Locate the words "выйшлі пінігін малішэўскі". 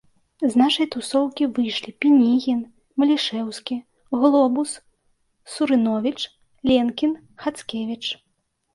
1.57-3.75